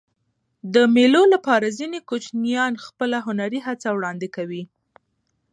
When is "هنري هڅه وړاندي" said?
3.27-4.29